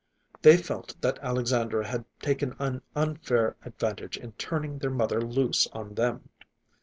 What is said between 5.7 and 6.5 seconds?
on them.